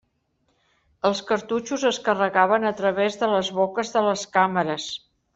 [1.09, 4.89] Els cartutxos es carregaven a través de les boques de les càmeres.